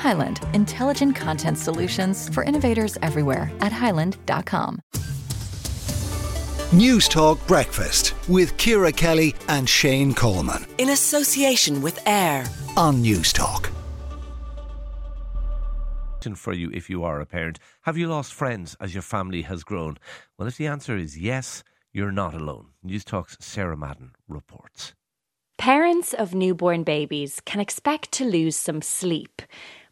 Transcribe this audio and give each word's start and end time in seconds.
Highland, 0.00 0.40
intelligent 0.54 1.14
content 1.14 1.58
solutions 1.58 2.28
for 2.34 2.42
innovators 2.42 2.98
everywhere 3.02 3.52
at 3.60 3.72
highland.com. 3.72 4.80
Newstalk 6.72 7.44
Breakfast 7.46 8.14
with 8.28 8.56
Ciara 8.56 8.92
Kelly 8.92 9.34
and 9.48 9.68
Shane 9.68 10.14
Coleman. 10.14 10.64
In 10.78 10.90
association 10.90 11.82
with 11.82 11.98
AIR 12.06 12.44
on 12.76 13.02
Newstalk. 13.02 13.70
For 16.34 16.52
you, 16.52 16.70
if 16.72 16.88
you 16.90 17.02
are 17.02 17.20
a 17.20 17.26
parent, 17.26 17.58
have 17.82 17.96
you 17.96 18.06
lost 18.06 18.32
friends 18.34 18.76
as 18.78 18.94
your 18.94 19.02
family 19.02 19.42
has 19.42 19.64
grown? 19.64 19.96
Well, 20.38 20.46
if 20.46 20.58
the 20.58 20.66
answer 20.66 20.96
is 20.96 21.18
yes, 21.18 21.64
you're 21.92 22.12
not 22.12 22.34
alone. 22.34 22.68
Newstalk's 22.86 23.36
Sarah 23.40 23.76
Madden 23.76 24.12
reports. 24.28 24.94
Parents 25.58 26.14
of 26.14 26.34
newborn 26.34 26.84
babies 26.84 27.40
can 27.44 27.60
expect 27.60 28.12
to 28.12 28.24
lose 28.24 28.56
some 28.56 28.80
sleep, 28.80 29.42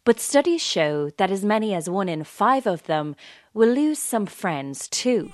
but 0.03 0.19
studies 0.19 0.61
show 0.61 1.09
that 1.17 1.31
as 1.31 1.43
many 1.43 1.73
as 1.73 1.89
one 1.89 2.09
in 2.09 2.23
five 2.23 2.65
of 2.65 2.83
them 2.83 3.15
will 3.53 3.69
lose 3.69 3.99
some 3.99 4.25
friends 4.25 4.87
too. 4.87 5.31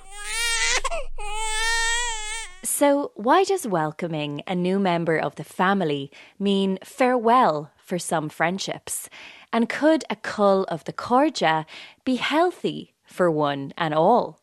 So, 2.62 3.12
why 3.14 3.44
does 3.44 3.66
welcoming 3.66 4.42
a 4.46 4.54
new 4.54 4.78
member 4.78 5.16
of 5.16 5.36
the 5.36 5.44
family 5.44 6.10
mean 6.38 6.78
farewell 6.84 7.70
for 7.78 7.98
some 7.98 8.28
friendships? 8.28 9.08
And 9.52 9.68
could 9.68 10.04
a 10.10 10.16
cull 10.16 10.64
of 10.64 10.84
the 10.84 10.92
Corja 10.92 11.64
be 12.04 12.16
healthy 12.16 12.92
for 13.04 13.30
one 13.30 13.72
and 13.78 13.94
all? 13.94 14.40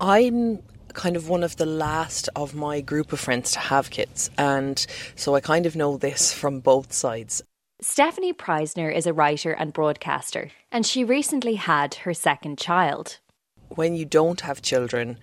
I'm 0.00 0.58
kind 0.92 1.16
of 1.16 1.28
one 1.28 1.44
of 1.44 1.56
the 1.56 1.66
last 1.66 2.28
of 2.34 2.54
my 2.54 2.80
group 2.80 3.12
of 3.12 3.20
friends 3.20 3.52
to 3.52 3.60
have 3.60 3.90
kids, 3.90 4.30
and 4.36 4.84
so 5.14 5.34
I 5.34 5.40
kind 5.40 5.64
of 5.64 5.76
know 5.76 5.96
this 5.96 6.34
from 6.34 6.60
both 6.60 6.92
sides. 6.92 7.42
Stephanie 7.82 8.34
Preissner 8.34 8.94
is 8.94 9.06
a 9.06 9.12
writer 9.14 9.52
and 9.52 9.72
broadcaster, 9.72 10.50
and 10.70 10.84
she 10.84 11.02
recently 11.02 11.54
had 11.54 11.94
her 11.94 12.12
second 12.12 12.58
child 12.58 13.18
when 13.76 13.94
you 13.94 14.04
don't 14.04 14.40
have 14.40 14.60
children, 14.60 15.16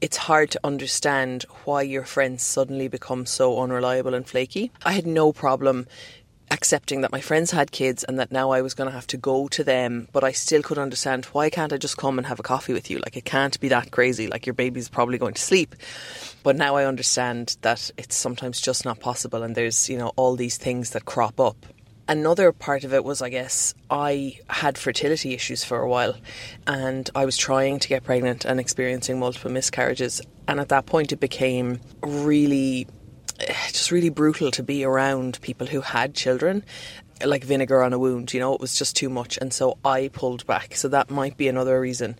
it's 0.00 0.16
hard 0.16 0.50
to 0.50 0.60
understand 0.64 1.44
why 1.66 1.82
your 1.82 2.04
friends 2.04 2.42
suddenly 2.42 2.88
become 2.88 3.26
so 3.26 3.60
unreliable 3.60 4.14
and 4.14 4.26
flaky. 4.26 4.72
I 4.86 4.92
had 4.92 5.06
no 5.06 5.34
problem 5.34 5.86
accepting 6.50 7.02
that 7.02 7.12
my 7.12 7.20
friends 7.20 7.50
had 7.50 7.70
kids 7.70 8.02
and 8.02 8.18
that 8.18 8.32
now 8.32 8.52
I 8.52 8.62
was 8.62 8.72
going 8.72 8.88
to 8.88 8.94
have 8.94 9.06
to 9.08 9.18
go 9.18 9.48
to 9.48 9.62
them, 9.62 10.08
but 10.12 10.24
I 10.24 10.32
still 10.32 10.62
could 10.62 10.78
understand 10.78 11.26
why 11.26 11.50
can't 11.50 11.74
I 11.74 11.76
just 11.76 11.98
come 11.98 12.16
and 12.16 12.26
have 12.26 12.40
a 12.40 12.42
coffee 12.42 12.72
with 12.72 12.90
you? 12.90 12.98
Like 13.00 13.18
it 13.18 13.26
can't 13.26 13.60
be 13.60 13.68
that 13.68 13.90
crazy. 13.90 14.28
Like 14.28 14.46
your 14.46 14.54
baby's 14.54 14.88
probably 14.88 15.18
going 15.18 15.34
to 15.34 15.42
sleep. 15.42 15.76
But 16.42 16.56
now 16.56 16.76
I 16.76 16.86
understand 16.86 17.58
that 17.60 17.90
it's 17.98 18.16
sometimes 18.16 18.62
just 18.62 18.86
not 18.86 18.98
possible 18.98 19.42
and 19.42 19.54
there's, 19.54 19.90
you 19.90 19.98
know, 19.98 20.12
all 20.16 20.36
these 20.36 20.56
things 20.56 20.90
that 20.90 21.04
crop 21.04 21.38
up 21.38 21.66
Another 22.10 22.50
part 22.50 22.82
of 22.82 22.92
it 22.92 23.04
was, 23.04 23.22
I 23.22 23.28
guess, 23.28 23.72
I 23.88 24.40
had 24.48 24.76
fertility 24.76 25.32
issues 25.32 25.62
for 25.62 25.78
a 25.78 25.88
while 25.88 26.16
and 26.66 27.08
I 27.14 27.24
was 27.24 27.36
trying 27.36 27.78
to 27.78 27.86
get 27.86 28.02
pregnant 28.02 28.44
and 28.44 28.58
experiencing 28.58 29.20
multiple 29.20 29.52
miscarriages. 29.52 30.20
And 30.48 30.58
at 30.58 30.70
that 30.70 30.86
point, 30.86 31.12
it 31.12 31.20
became 31.20 31.78
really, 32.02 32.88
eh, 33.38 33.54
just 33.68 33.92
really 33.92 34.08
brutal 34.08 34.50
to 34.50 34.62
be 34.64 34.82
around 34.82 35.40
people 35.40 35.68
who 35.68 35.82
had 35.82 36.16
children 36.16 36.64
like 37.24 37.44
vinegar 37.44 37.82
on 37.82 37.92
a 37.92 37.98
wound, 37.98 38.32
you 38.32 38.40
know, 38.40 38.54
it 38.54 38.60
was 38.60 38.76
just 38.76 38.96
too 38.96 39.08
much. 39.08 39.38
And 39.38 39.52
so 39.52 39.78
I 39.84 40.08
pulled 40.08 40.46
back. 40.46 40.74
So 40.74 40.88
that 40.88 41.10
might 41.10 41.36
be 41.36 41.48
another 41.48 41.80
reason. 41.80 42.16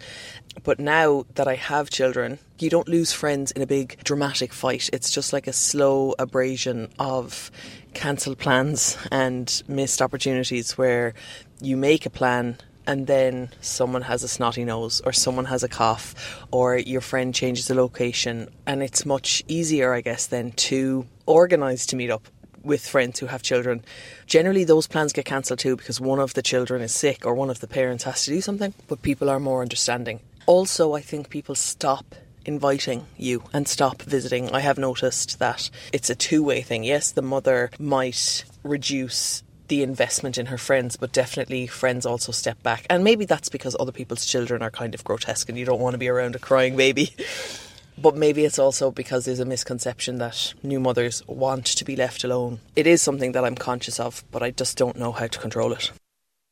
But 0.63 0.79
now 0.79 1.27
that 1.35 1.49
I 1.49 1.55
have 1.55 1.91
children, 1.91 2.39
you 2.59 2.71
don't 2.71 2.89
lose 2.89 3.13
friends 3.13 3.51
in 3.53 3.63
a 3.63 3.67
big 3.67 4.03
dramatic 4.05 4.53
fight. 4.53 4.91
It's 4.93 5.11
just 5.11 5.33
like 5.33 5.47
a 5.47 5.53
slow 5.53 6.15
abrasion 6.19 6.89
of 6.99 7.51
cancelled 7.95 8.39
plans 8.39 8.97
and 9.11 9.63
missed 9.69 10.03
opportunities 10.03 10.77
where 10.79 11.15
you 11.61 11.77
make 11.77 12.07
a 12.07 12.11
plan 12.11 12.57
and 12.87 13.07
then 13.07 13.51
someone 13.61 14.03
has 14.03 14.23
a 14.23 14.29
snotty 14.29 14.65
nose 14.65 15.01
or 15.05 15.13
someone 15.13 15.45
has 15.45 15.63
a 15.63 15.69
cough 15.69 16.45
or 16.51 16.77
your 16.77 17.01
friend 17.01 17.35
changes 17.35 17.69
the 17.69 17.75
location 17.75 18.49
and 18.67 18.83
it's 18.83 19.05
much 19.05 19.43
easier 19.49 19.93
I 19.93 20.01
guess 20.01 20.27
then 20.27 20.53
to 20.53 21.07
organize 21.27 21.87
to 21.87 21.97
meet 21.97 22.11
up 22.11 22.27
with 22.63 22.87
friends 22.87 23.19
who 23.19 23.27
have 23.27 23.43
children 23.43 23.83
generally 24.27 24.65
those 24.65 24.87
plans 24.87 25.13
get 25.13 25.25
cancelled 25.25 25.59
too 25.59 25.77
because 25.77 26.01
one 26.01 26.19
of 26.19 26.35
the 26.35 26.43
children 26.43 26.83
is 26.83 26.95
sick 26.95 27.25
or 27.25 27.35
one 27.35 27.51
of 27.51 27.61
the 27.61 27.67
parents 27.67 28.05
has 28.05 28.25
to 28.25 28.31
do 28.31 28.41
something 28.41 28.75
but 28.89 29.03
people 29.03 29.29
are 29.31 29.41
more 29.41 29.63
understanding 29.63 30.21
also 30.47 30.95
I 30.95 31.01
think 31.01 31.31
people 31.31 31.55
stop 31.55 32.15
inviting 32.45 33.07
you 33.17 33.45
and 33.53 33.69
stop 33.69 34.03
visiting. 34.03 34.51
I 34.51 34.61
have 34.61 34.79
noticed 34.79 35.39
that 35.39 35.71
it's 35.93 36.11
a 36.11 36.15
two 36.15 36.43
way 36.43 36.63
thing. 36.63 36.85
Yes, 36.85 37.13
the 37.13 37.23
mother 37.23 37.71
might 37.79 38.45
reduce 38.63 39.43
the 39.69 39.83
investment 39.83 40.37
in 40.37 40.47
her 40.47 40.59
friends, 40.59 40.97
but 40.97 41.13
definitely 41.13 41.67
friends 41.69 42.05
also 42.05 42.33
step 42.33 42.61
back. 42.63 42.87
And 42.91 43.05
maybe 43.05 43.25
that's 43.25 43.49
because 43.49 43.77
other 43.79 43.93
people's 43.93 44.27
children 44.27 44.63
are 44.63 44.71
kind 44.71 44.95
of 44.95 45.05
grotesque 45.05 45.49
and 45.49 45.57
you 45.57 45.65
don't 45.65 45.81
want 45.81 45.95
to 45.95 45.99
be 45.99 46.09
around 46.09 46.35
a 46.35 46.41
crying 46.41 46.77
baby. 46.77 47.15
But 48.03 48.17
maybe 48.17 48.45
it's 48.45 48.59
also 48.59 48.91
because 48.91 49.25
there's 49.27 49.41
a 49.41 49.45
misconception 49.45 50.19
that 50.19 50.55
new 50.63 50.81
mothers 50.81 51.23
want 51.27 51.67
to 51.67 51.85
be 51.85 51.97
left 51.97 52.25
alone. 52.25 52.61
It 52.75 52.87
is 52.87 53.03
something 53.03 53.33
that 53.33 53.45
I'm 53.45 53.57
conscious 53.57 54.01
of, 54.01 54.25
but 54.31 54.43
I 54.43 54.53
just 54.53 54.79
don't 54.79 54.97
know 54.97 55.13
how 55.13 55.27
to 55.27 55.39
control 55.39 55.73
it. 55.73 55.93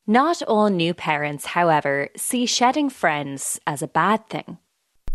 Not 0.05 0.43
all 0.43 0.69
new 0.69 0.93
parents, 0.93 1.47
however, 1.47 2.09
see 2.15 2.45
shedding 2.45 2.89
friends 2.89 3.59
as 3.65 3.81
a 3.81 3.87
bad 3.87 4.27
thing. 4.29 4.57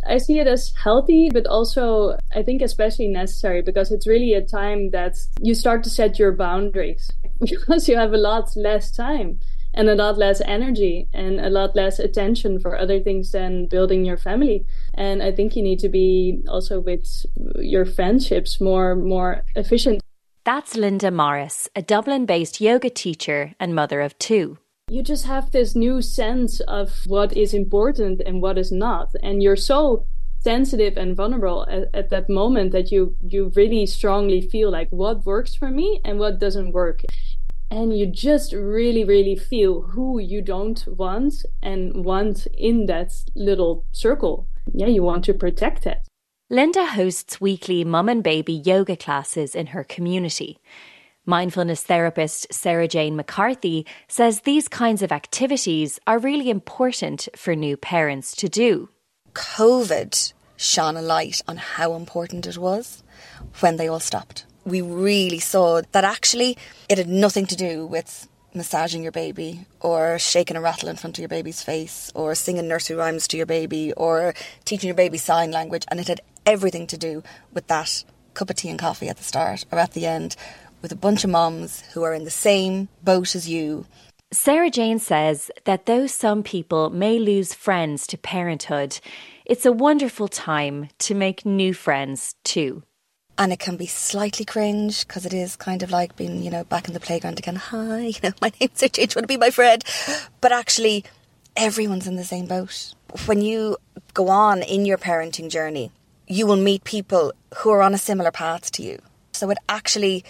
I 0.06 0.18
see 0.18 0.38
it 0.38 0.46
as 0.46 0.72
healthy, 0.82 1.30
but 1.30 1.46
also 1.46 2.18
I 2.34 2.42
think 2.42 2.62
especially 2.62 3.08
necessary 3.08 3.62
because 3.62 3.90
it's 3.90 4.06
really 4.06 4.34
a 4.34 4.44
time 4.44 4.90
that 4.90 5.16
you 5.40 5.54
start 5.54 5.82
to 5.84 5.90
set 5.90 6.18
your 6.18 6.32
boundaries 6.32 7.10
because 7.40 7.88
you 7.88 7.96
have 7.96 8.12
a 8.12 8.18
lot 8.18 8.54
less 8.56 8.90
time 8.90 9.38
and 9.74 9.88
a 9.88 9.94
lot 9.94 10.16
less 10.16 10.40
energy 10.46 11.08
and 11.12 11.40
a 11.40 11.50
lot 11.50 11.76
less 11.76 11.98
attention 11.98 12.60
for 12.60 12.78
other 12.78 13.00
things 13.00 13.32
than 13.32 13.66
building 13.66 14.04
your 14.04 14.16
family. 14.16 14.64
And 14.94 15.22
I 15.22 15.32
think 15.32 15.56
you 15.56 15.62
need 15.62 15.80
to 15.80 15.88
be 15.88 16.42
also 16.48 16.80
with 16.80 17.26
your 17.56 17.84
friendships 17.84 18.60
more 18.60 18.94
more 18.94 19.44
efficient. 19.54 20.00
That's 20.44 20.76
Linda 20.76 21.10
Morris, 21.10 21.68
a 21.74 21.82
Dublin-based 21.82 22.60
yoga 22.60 22.90
teacher 22.90 23.54
and 23.58 23.74
mother 23.74 24.00
of 24.00 24.18
two 24.18 24.58
you 24.88 25.02
just 25.02 25.24
have 25.24 25.50
this 25.50 25.74
new 25.74 26.02
sense 26.02 26.60
of 26.60 27.06
what 27.06 27.34
is 27.34 27.54
important 27.54 28.20
and 28.26 28.42
what 28.42 28.58
is 28.58 28.70
not 28.70 29.08
and 29.22 29.42
you're 29.42 29.56
so 29.56 30.04
sensitive 30.40 30.98
and 30.98 31.16
vulnerable 31.16 31.66
at, 31.70 31.88
at, 31.94 32.10
that 32.10 32.28
moment 32.28 32.70
that 32.72 32.92
you 32.92 33.16
you 33.26 33.50
really 33.56 33.86
strongly 33.86 34.42
feel 34.42 34.70
like 34.70 34.90
what 34.90 35.24
works 35.24 35.54
for 35.54 35.70
me 35.70 36.00
and 36.04 36.18
what 36.18 36.38
doesn't 36.38 36.72
work 36.72 37.00
and 37.70 37.96
you 37.96 38.06
just 38.06 38.52
really 38.52 39.04
really 39.04 39.36
feel 39.36 39.82
who 39.82 40.18
you 40.18 40.40
don't 40.42 40.86
want 40.86 41.34
and 41.62 42.04
want 42.04 42.46
in 42.56 42.86
that 42.86 43.12
little 43.34 43.84
circle 43.92 44.46
yeah 44.72 44.86
you 44.86 45.02
want 45.02 45.24
to 45.24 45.34
protect 45.34 45.86
it 45.86 45.98
linda 46.50 46.86
hosts 46.86 47.40
weekly 47.40 47.84
mum 47.84 48.08
and 48.08 48.22
baby 48.22 48.52
yoga 48.52 48.96
classes 48.96 49.54
in 49.54 49.68
her 49.68 49.84
community 49.84 50.58
Mindfulness 51.26 51.82
therapist 51.82 52.52
Sarah 52.52 52.86
Jane 52.86 53.16
McCarthy 53.16 53.86
says 54.08 54.40
these 54.40 54.68
kinds 54.68 55.00
of 55.00 55.10
activities 55.10 55.98
are 56.06 56.18
really 56.18 56.50
important 56.50 57.28
for 57.34 57.56
new 57.56 57.78
parents 57.78 58.36
to 58.36 58.46
do. 58.46 58.90
COVID 59.32 60.34
shone 60.56 60.98
a 60.98 61.02
light 61.02 61.40
on 61.48 61.56
how 61.56 61.94
important 61.94 62.46
it 62.46 62.58
was 62.58 63.02
when 63.60 63.76
they 63.76 63.88
all 63.88 64.00
stopped. 64.00 64.44
We 64.64 64.80
really 64.80 65.38
saw 65.38 65.82
that 65.92 66.04
actually 66.04 66.56
it 66.88 66.98
had 66.98 67.08
nothing 67.08 67.46
to 67.46 67.56
do 67.56 67.86
with 67.86 68.28
massaging 68.54 69.02
your 69.02 69.12
baby 69.12 69.66
or 69.80 70.18
shaking 70.18 70.56
a 70.56 70.60
rattle 70.60 70.88
in 70.88 70.96
front 70.96 71.18
of 71.18 71.20
your 71.20 71.28
baby's 71.28 71.62
face 71.62 72.12
or 72.14 72.34
singing 72.34 72.68
nursery 72.68 72.96
rhymes 72.96 73.26
to 73.28 73.36
your 73.36 73.46
baby 73.46 73.92
or 73.94 74.32
teaching 74.64 74.86
your 74.86 74.94
baby 74.94 75.18
sign 75.18 75.50
language 75.50 75.84
and 75.88 75.98
it 75.98 76.08
had 76.08 76.20
everything 76.46 76.86
to 76.86 76.96
do 76.96 77.22
with 77.52 77.66
that 77.66 78.04
cup 78.34 78.50
of 78.50 78.56
tea 78.56 78.68
and 78.68 78.78
coffee 78.78 79.08
at 79.08 79.16
the 79.16 79.24
start 79.24 79.64
or 79.72 79.78
at 79.78 79.92
the 79.92 80.06
end 80.06 80.36
with 80.82 80.92
a 80.92 80.96
bunch 80.96 81.24
of 81.24 81.30
moms 81.30 81.82
who 81.92 82.02
are 82.02 82.14
in 82.14 82.24
the 82.24 82.30
same 82.30 82.88
boat 83.02 83.34
as 83.34 83.48
you. 83.48 83.86
Sarah 84.32 84.70
Jane 84.70 84.98
says 84.98 85.50
that 85.64 85.86
though 85.86 86.06
some 86.06 86.42
people 86.42 86.90
may 86.90 87.18
lose 87.18 87.54
friends 87.54 88.06
to 88.08 88.18
parenthood, 88.18 88.98
it's 89.44 89.64
a 89.64 89.72
wonderful 89.72 90.28
time 90.28 90.88
to 90.98 91.14
make 91.14 91.46
new 91.46 91.72
friends 91.72 92.34
too. 92.44 92.82
And 93.36 93.52
it 93.52 93.58
can 93.58 93.76
be 93.76 93.86
slightly 93.86 94.44
cringe 94.44 95.06
because 95.06 95.26
it 95.26 95.32
is 95.32 95.56
kind 95.56 95.82
of 95.82 95.90
like 95.90 96.14
being, 96.14 96.42
you 96.42 96.50
know, 96.50 96.64
back 96.64 96.86
in 96.86 96.94
the 96.94 97.00
playground 97.00 97.38
again. 97.38 97.56
Hi, 97.56 97.98
you 98.06 98.20
know, 98.22 98.32
my 98.40 98.52
name's 98.60 98.78
do 98.78 99.00
you 99.00 99.08
want 99.16 99.24
to 99.24 99.26
be 99.26 99.36
my 99.36 99.50
friend? 99.50 99.82
But 100.40 100.52
actually, 100.52 101.04
everyone's 101.56 102.06
in 102.06 102.16
the 102.16 102.24
same 102.24 102.46
boat. 102.46 102.94
when 103.26 103.40
you 103.40 103.76
go 104.12 104.28
on 104.28 104.62
in 104.62 104.84
your 104.84 104.98
parenting 104.98 105.50
journey, 105.50 105.90
you 106.26 106.46
will 106.46 106.56
meet 106.56 106.84
people 106.84 107.32
who 107.58 107.70
are 107.70 107.82
on 107.82 107.94
a 107.94 107.98
similar 107.98 108.30
path 108.30 108.70
to 108.72 108.82
you. 108.82 108.98
So 109.32 109.50
it 109.50 109.58
actually 109.68 110.24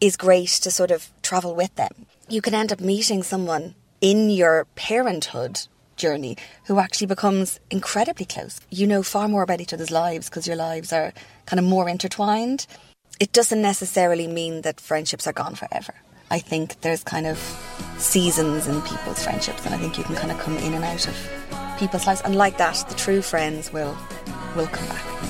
is 0.00 0.16
great 0.16 0.48
to 0.48 0.70
sort 0.70 0.90
of 0.90 1.10
travel 1.22 1.54
with 1.54 1.74
them. 1.76 2.06
You 2.28 2.42
can 2.42 2.54
end 2.54 2.72
up 2.72 2.80
meeting 2.80 3.22
someone 3.22 3.74
in 4.00 4.30
your 4.30 4.66
parenthood 4.76 5.66
journey 6.00 6.36
who 6.66 6.78
actually 6.78 7.06
becomes 7.06 7.60
incredibly 7.70 8.26
close. 8.26 8.58
You 8.70 8.86
know 8.86 9.02
far 9.02 9.28
more 9.28 9.42
about 9.42 9.60
each 9.60 9.74
other's 9.74 9.90
lives 9.90 10.28
because 10.28 10.46
your 10.46 10.56
lives 10.56 10.92
are 10.92 11.12
kind 11.46 11.60
of 11.60 11.66
more 11.66 11.88
intertwined. 11.88 12.66
It 13.20 13.32
doesn't 13.32 13.60
necessarily 13.60 14.26
mean 14.26 14.62
that 14.62 14.80
friendships 14.80 15.26
are 15.26 15.32
gone 15.32 15.54
forever. 15.54 15.94
I 16.30 16.38
think 16.38 16.80
there's 16.80 17.04
kind 17.04 17.26
of 17.26 17.38
seasons 17.98 18.66
in 18.66 18.80
people's 18.82 19.22
friendships, 19.22 19.66
and 19.66 19.74
I 19.74 19.78
think 19.78 19.98
you 19.98 20.04
can 20.04 20.16
kind 20.16 20.30
of 20.30 20.38
come 20.38 20.56
in 20.56 20.74
and 20.74 20.84
out 20.84 21.06
of 21.06 21.16
people's 21.78 22.06
lives. 22.06 22.22
And 22.22 22.36
like 22.36 22.56
that, 22.58 22.84
the 22.88 22.94
true 22.94 23.20
friends 23.20 23.72
will 23.72 23.96
will 24.56 24.68
come 24.68 24.88
back. 24.88 25.29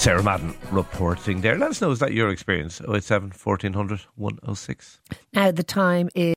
Sarah 0.00 0.22
Madden 0.22 0.54
reporting 0.72 1.42
there. 1.42 1.58
Let 1.58 1.72
us 1.72 1.82
know, 1.82 1.90
is 1.90 1.98
that 1.98 2.14
your 2.14 2.30
experience? 2.30 2.80
087 2.80 3.32
1400 3.32 4.00
106. 4.16 4.98
Now, 5.34 5.50
the 5.50 5.62
time 5.62 6.08
is. 6.14 6.34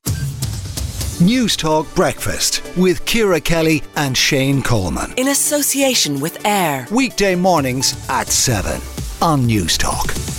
Newstalk 1.21 1.95
Breakfast 1.95 2.61
with 2.75 3.05
Ciara 3.05 3.39
Kelly 3.39 3.81
and 3.95 4.17
Shane 4.17 4.63
Coleman. 4.63 5.13
In 5.15 5.29
association 5.29 6.19
with 6.19 6.45
AIR. 6.45 6.87
Weekday 6.91 7.35
mornings 7.35 7.95
at 8.09 8.27
7 8.27 8.81
on 9.21 9.47
Newstalk. 9.47 10.32